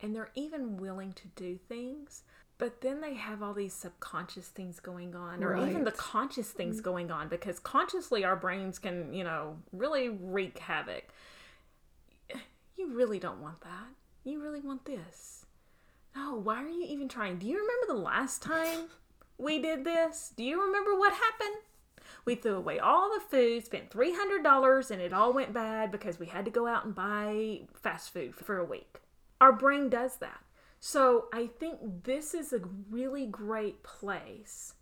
[0.02, 2.24] and they're even willing to do things,
[2.58, 6.78] but then they have all these subconscious things going on or even the conscious things
[6.78, 6.86] mm-hmm.
[6.86, 11.06] going on because consciously our brains can, you know, really wreak havoc.
[12.78, 13.88] You really don't want that.
[14.24, 15.41] You really want this.
[16.16, 17.38] No, why are you even trying?
[17.38, 18.90] Do you remember the last time
[19.38, 20.34] we did this?
[20.36, 21.56] Do you remember what happened?
[22.26, 26.28] We threw away all the food, spent $300, and it all went bad because we
[26.28, 29.00] had to go out and buy fast food for a week.
[29.40, 30.42] Our brain does that.
[30.80, 34.74] So I think this is a really great place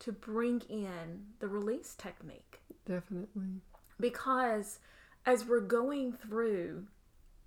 [0.00, 3.60] to bring in the release technique Definitely.
[3.98, 4.80] because
[5.24, 6.86] as we're going through,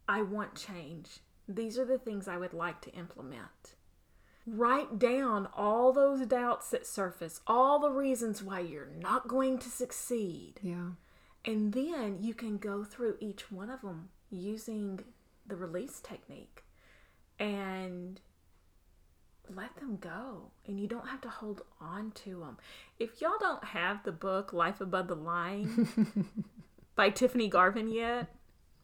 [0.07, 1.19] I want change.
[1.47, 3.75] These are the things I would like to implement.
[4.45, 9.69] Write down all those doubts that surface, all the reasons why you're not going to
[9.69, 10.59] succeed.
[10.61, 10.91] Yeah.
[11.45, 15.01] And then you can go through each one of them using
[15.45, 16.63] the release technique
[17.39, 18.19] and
[19.53, 20.51] let them go.
[20.65, 22.57] And you don't have to hold on to them.
[22.99, 25.87] If y'all don't have the book Life Above the Line
[26.95, 28.27] by Tiffany Garvin yet,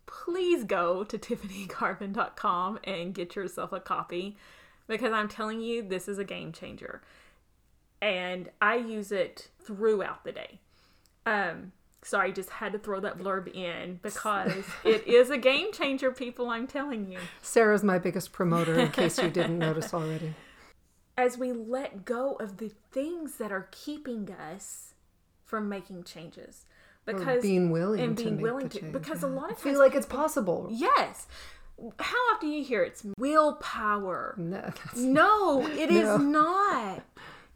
[0.05, 4.37] please go to tiffanygarvin.com and get yourself a copy
[4.87, 7.01] because I'm telling you, this is a game changer.
[8.01, 10.59] And I use it throughout the day.
[11.25, 16.11] Um, sorry, just had to throw that blurb in because it is a game changer,
[16.11, 16.49] people.
[16.49, 17.19] I'm telling you.
[17.41, 20.33] Sarah's my biggest promoter, in case you didn't notice already.
[21.17, 24.95] As we let go of the things that are keeping us
[25.45, 26.65] from making changes,
[27.07, 29.77] Or because being willing and to being willing to, change, because a lot of feel
[29.79, 30.69] like it's possible.
[30.71, 31.27] Yes.
[31.99, 34.35] How often do you hear it's willpower?
[34.37, 36.17] No, that's- No, it is No.
[36.17, 37.03] not.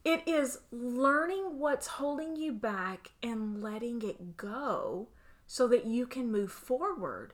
[0.04, 5.10] It is learning what's holding you back and letting it go
[5.46, 7.34] so that you can move forward.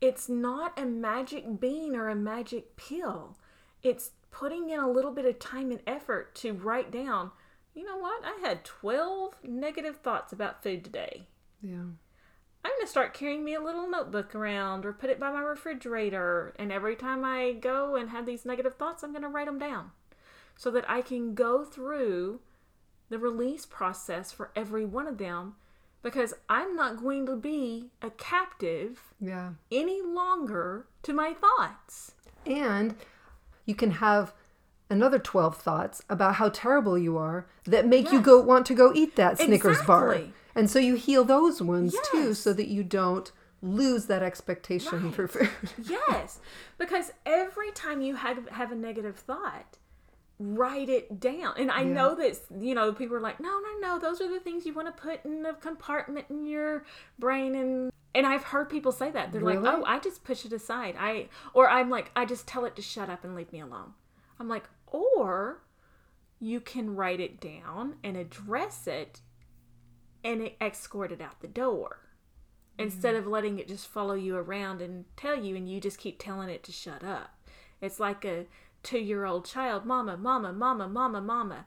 [0.00, 3.36] It's not a magic bean or a magic pill.
[3.82, 7.30] It's putting in a little bit of time and effort to write down,
[7.74, 8.22] you know what?
[8.24, 11.26] I had 12 negative thoughts about food today.
[11.62, 11.84] Yeah.
[12.64, 15.40] I'm going to start carrying me a little notebook around or put it by my
[15.40, 16.52] refrigerator.
[16.58, 19.58] And every time I go and have these negative thoughts, I'm going to write them
[19.60, 19.92] down
[20.56, 22.40] so that I can go through
[23.08, 25.54] the release process for every one of them
[26.02, 29.50] because I'm not going to be a captive Yeah.
[29.70, 32.12] any longer to my thoughts.
[32.44, 32.96] And
[33.64, 34.34] you can have
[34.90, 38.92] another 12 thoughts about how terrible you are that make you go want to go
[38.94, 40.18] eat that Snickers bar.
[40.56, 43.30] And so you heal those ones too so that you don't
[43.62, 45.14] lose that expectation Right.
[45.14, 45.50] for food.
[46.08, 46.40] yes,
[46.78, 49.76] because every time you had have a negative thought,
[50.38, 51.54] write it down.
[51.56, 51.92] And I Yeah.
[51.94, 54.72] know that you know people are like, no, no, no, those are the things you
[54.74, 56.84] want to put in a compartment in your
[57.18, 60.52] brain, and and I've heard people say that they're like, oh, I just push it
[60.52, 60.96] aside.
[60.98, 63.92] I or I'm like, I just tell it to shut up and leave me alone.
[64.40, 65.62] I'm like, or
[66.38, 69.20] you can write it down and address it,
[70.26, 72.00] and it escort it out the door.
[72.78, 73.24] Instead mm-hmm.
[73.24, 76.50] of letting it just follow you around and tell you and you just keep telling
[76.50, 77.38] it to shut up.
[77.80, 78.46] It's like a
[78.82, 81.66] two-year-old child mama mama mama mama mama.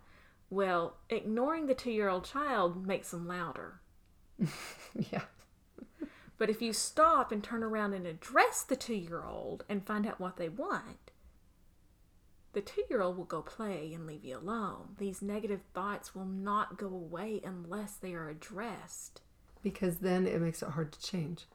[0.49, 3.79] Well ignoring the two-year-old child makes them louder.
[4.93, 5.21] Yeah.
[6.37, 10.37] but if you stop and turn around and address the two-year-old and find out what
[10.37, 11.08] they want
[12.53, 16.87] the two-year-old will go play and leave you alone these negative thoughts will not go
[16.87, 19.21] away unless they are addressed
[19.61, 21.45] Because then it makes it hard to change.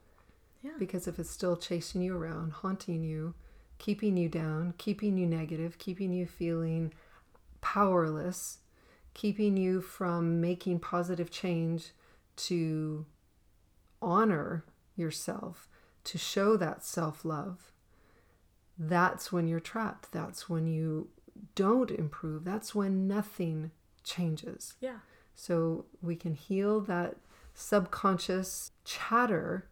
[0.63, 0.73] Yeah.
[0.79, 3.35] Because if it's still chasing you around, haunting you,
[3.79, 6.93] keeping you down, keeping you negative, keeping you feeling
[7.61, 8.59] powerless,
[9.13, 11.93] keeping you from making positive change
[12.37, 13.05] to
[14.01, 14.65] honor
[14.97, 15.69] yourself,
[16.05, 17.73] to show that self love,
[18.79, 20.13] that's when you're trapped.
[20.13, 21.09] That's when you
[21.55, 22.45] don't improve.
[22.45, 23.71] That's when nothing
[24.03, 24.75] changes.
[24.81, 24.99] yeah
[25.35, 27.17] So we can heal that
[27.55, 29.69] subconscious chatter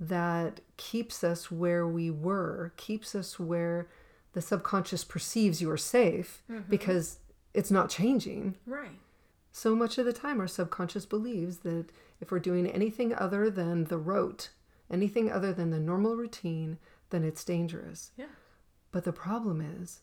[0.00, 3.88] that keeps us where we were, keeps us where
[4.32, 6.70] the subconscious perceives you are safe mm-hmm.
[6.70, 7.18] because
[7.54, 8.54] it's not changing.
[8.66, 8.98] right
[9.50, 11.86] So much of the time, our subconscious believes that
[12.20, 14.50] if we're doing anything other than the rote,
[14.90, 16.78] anything other than the normal routine,
[17.10, 18.10] then it's dangerous.
[18.16, 18.26] yeah
[18.90, 20.00] But the problem is,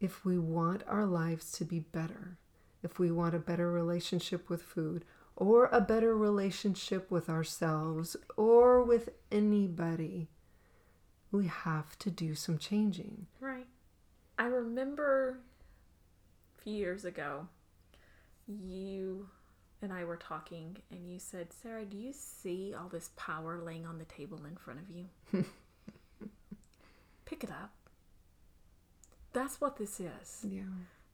[0.00, 2.38] if we want our lives to be better,
[2.82, 5.04] if we want a better relationship with food,
[5.36, 10.28] or a better relationship with ourselves, or with anybody,
[11.32, 13.26] we have to do some changing.
[13.40, 13.66] Right.
[14.38, 15.40] I remember
[16.58, 17.48] a few years ago,
[18.46, 19.28] you
[19.82, 23.86] and I were talking, and you said, Sarah, do you see all this power laying
[23.86, 25.44] on the table in front of you?
[27.24, 27.72] Pick it up.
[29.32, 30.44] That's what this is.
[30.48, 30.62] Yeah.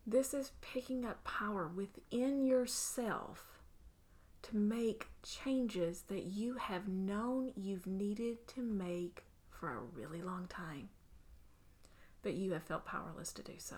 [0.07, 3.61] This is picking up power within yourself
[4.43, 10.47] to make changes that you have known you've needed to make for a really long
[10.49, 10.89] time,
[12.23, 13.77] but you have felt powerless to do so.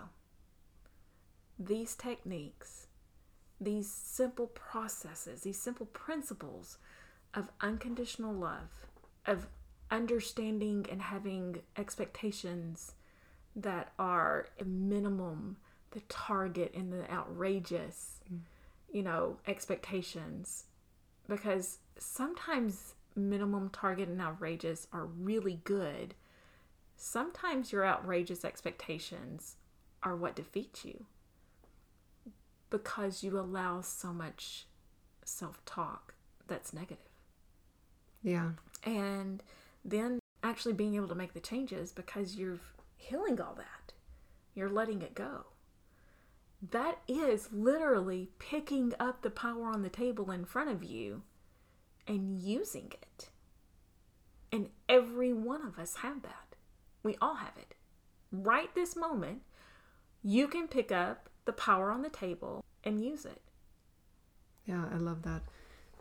[1.58, 2.86] These techniques,
[3.60, 6.78] these simple processes, these simple principles
[7.34, 8.86] of unconditional love,
[9.26, 9.48] of
[9.92, 12.92] understanding and having expectations
[13.54, 15.56] that are a minimum,
[15.92, 18.40] the target and the outrageous, mm.
[18.90, 20.64] you know, expectations.
[21.28, 26.14] Because sometimes minimum, target, and outrageous are really good.
[26.96, 29.56] Sometimes your outrageous expectations
[30.02, 31.04] are what defeats you
[32.70, 34.66] because you allow so much
[35.24, 36.14] self talk
[36.48, 36.98] that's negative
[38.22, 38.52] Yeah.
[38.82, 39.42] and
[39.84, 42.58] then actually being able to make the changes because you're
[42.96, 43.92] healing all that.
[44.54, 45.46] You're letting it go.
[46.70, 51.22] That is literally picking up the power on the table in front of you
[52.06, 53.30] and using it.
[54.52, 56.56] And every one of us have that.
[57.02, 57.74] We all have it.
[58.30, 59.42] Right this moment,
[60.22, 63.40] you can pick up the power on the table and use it.
[64.64, 65.42] Yeah, I love that.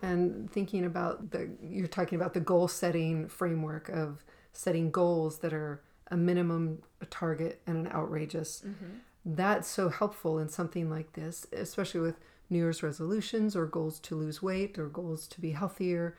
[0.02, 4.24] And thinking about the, you're talking about the goal setting framework of
[4.54, 8.64] setting goals that are a minimum, a target, and an outrageous.
[8.66, 8.98] Mm-hmm.
[9.26, 14.16] That's so helpful in something like this, especially with New Year's resolutions or goals to
[14.16, 16.18] lose weight or goals to be healthier,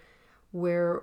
[0.51, 1.03] where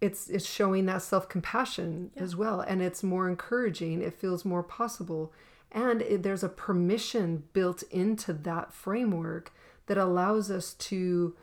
[0.00, 4.02] it's it's showing that self compassion as well, and it's more encouraging.
[4.02, 5.32] It feels more possible,
[5.70, 9.52] and it, there's a permission built into that framework
[9.86, 11.36] that allows us to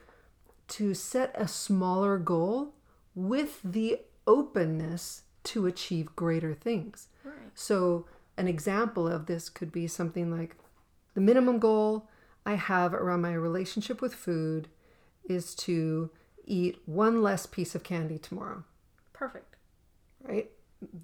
[0.70, 2.74] to set a smaller goal
[3.16, 7.08] with the openness to achieve greater things.
[7.24, 7.36] Right.
[7.56, 8.06] So,
[8.38, 10.56] an example of this could be something like
[11.16, 12.08] the minimum goal
[12.46, 14.68] I have around my relationship with food
[15.28, 16.12] is to
[16.46, 18.64] eat one less piece of candy tomorrow,
[19.14, 19.56] Perfect.
[20.22, 20.50] right?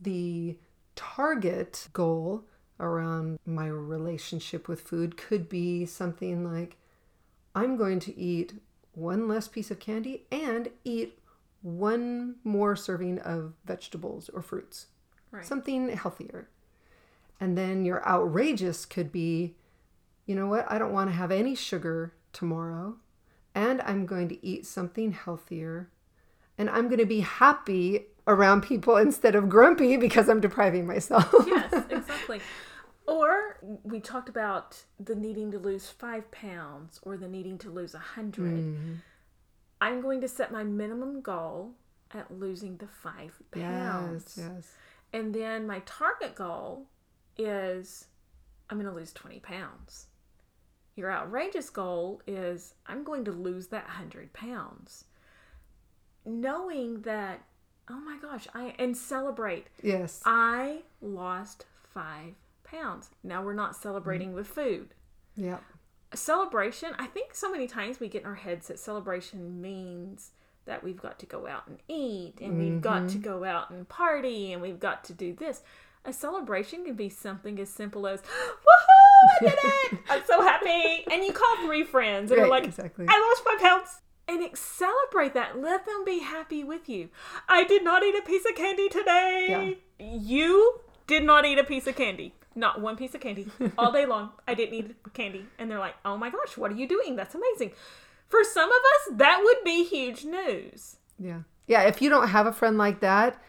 [0.01, 0.57] The
[0.95, 2.45] target goal
[2.79, 6.77] around my relationship with food could be something like
[7.55, 8.53] I'm going to eat
[8.93, 11.19] one less piece of candy and eat
[11.61, 14.87] one more serving of vegetables or fruits
[15.31, 15.45] Right.
[15.45, 16.47] something healthier.
[17.39, 19.55] And then your outrageous could be,
[20.27, 22.97] you know what, I don't want to have any sugar tomorrow,
[23.55, 25.89] and I'm going to eat something healthier,
[26.57, 31.33] and I'm going to be happy around people instead of grumpy because I'm depriving myself.
[31.47, 32.39] yes, exactly.
[33.05, 37.93] Or we talked about the needing to lose five pounds or the needing to lose
[37.93, 38.97] a 100 Mm.
[39.81, 41.71] I'm going to set my minimum goal
[42.11, 44.35] at losing the five pounds.
[44.37, 44.71] Yes, yes.
[45.11, 46.87] And then my target goal
[47.37, 48.05] is
[48.69, 50.07] I'm going to lose 20 pounds.
[50.95, 55.05] Your outrageous goal is I'm going to lose that 100 pounds.
[56.25, 57.43] Knowing that,
[57.89, 59.67] oh my gosh, I and celebrate.
[59.81, 60.21] Yes.
[60.25, 62.35] I lost five
[62.73, 63.09] pounds.
[63.23, 64.37] Now we're not celebrating mm-hmm.
[64.37, 64.93] with food.
[65.35, 65.59] yeah.
[66.11, 70.29] A celebration, I think so many times we get in our heads that celebration means
[70.65, 73.23] that we've got to go out and eat and we've got to mm-hmm.
[73.23, 75.63] go out and party and we've got to do this.
[76.05, 79.99] A celebration can be something as simple as, woohoo, I did it!
[80.09, 81.03] I'm so happy.
[81.11, 83.05] And you call three friends and Right, are like, exactly.
[83.09, 84.01] I lost five pounds.
[84.27, 85.59] And celebrate that.
[85.59, 87.09] Let them be happy with you.
[87.49, 89.79] I did not eat a piece of candy today.
[89.99, 92.33] You did not eat a piece of candy.
[92.55, 93.47] Not one piece of candy.
[93.77, 94.31] All day long.
[94.47, 95.45] I didn't eat candy.
[95.57, 97.15] And they're like, oh my gosh, what are you doing?
[97.15, 97.71] That's amazing.
[98.29, 100.97] For some of us, that would be huge news.
[101.19, 101.41] Yeah.
[101.67, 101.83] Yeah.
[101.83, 103.41] If you don't have a friend like that,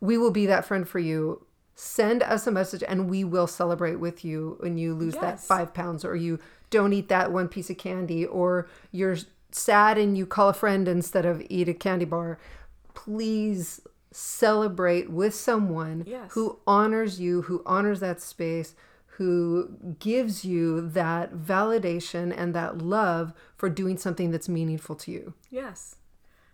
[0.00, 1.44] we will be that friend for you.
[1.74, 5.72] Send us a message and we will celebrate with you when you lose that five
[5.72, 6.40] pounds or you
[6.70, 9.16] don't eat that one piece of candy or you're
[9.52, 12.38] sad and you call a friend instead of eat a candy bar.
[12.94, 13.80] Please
[14.10, 16.32] celebrate with someone Yes.
[16.32, 18.74] who honors you, who honors that space,
[19.18, 25.34] who gives you that validation and that love for doing something that's meaningful to you.
[25.50, 25.96] Yes.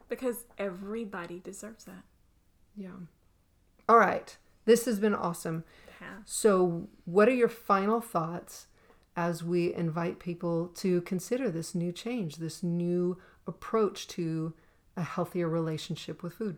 [0.08, 2.04] Because everybody deserves that.
[2.74, 2.90] Yeah.
[3.88, 4.36] All right.
[4.64, 5.64] This has been awesome.
[6.00, 6.08] Yeah.
[6.24, 8.66] So, what are your final thoughts
[9.16, 14.54] as we invite people to consider this new change, this new approach to
[14.96, 16.56] a healthier relationship with food?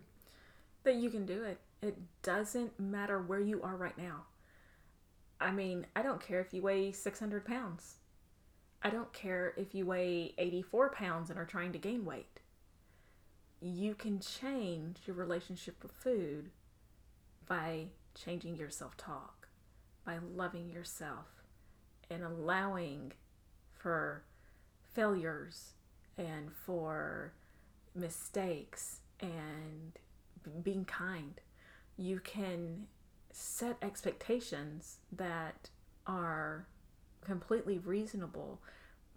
[0.86, 1.58] That you can do it.
[1.82, 4.22] It doesn't matter where you are right now.
[5.38, 7.96] I mean, I don't care if you weigh 600 pounds.
[8.82, 12.40] I don't care if you weigh 84 pounds and are trying to gain weight.
[13.60, 16.50] You can change your relationship with food
[17.46, 19.48] by changing your self talk,
[20.04, 21.42] by loving yourself,
[22.08, 23.12] and allowing
[23.72, 24.22] for
[24.94, 25.72] failures
[26.16, 27.32] and for
[27.94, 29.98] mistakes and
[30.62, 31.40] being kind.
[31.96, 32.86] You can
[33.32, 35.70] set expectations that
[36.06, 36.66] are
[37.24, 38.60] completely reasonable,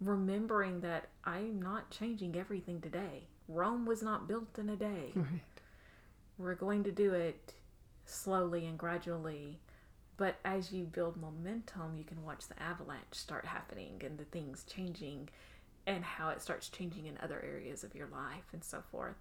[0.00, 3.28] remembering that I'm not changing everything today.
[3.48, 5.12] Rome was not built in a day.
[5.16, 5.42] Right.
[6.38, 7.52] We're going to do it
[8.06, 9.60] slowly and gradually.
[10.16, 14.64] But as you build momentum, you can watch the avalanche start happening and the things
[14.64, 15.28] changing
[15.86, 19.16] and how it starts changing in other areas of your life and so forth.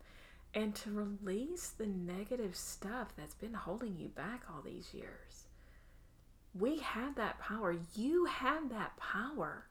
[0.53, 5.47] And to release the negative stuff that's been holding you back all these years.
[6.57, 7.75] We have that power.
[7.95, 9.67] You have that power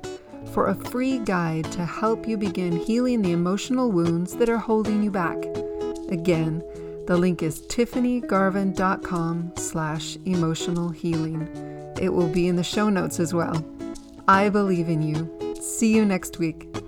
[0.54, 5.02] for a free guide to help you begin healing the emotional wounds that are holding
[5.02, 5.44] you back.
[6.10, 6.62] Again,
[7.08, 11.50] the link is tiffanygarvin.com slash emotional healing.
[12.00, 13.66] It will be in the show notes as well.
[14.28, 15.56] I believe in you.
[15.62, 16.85] See you next week.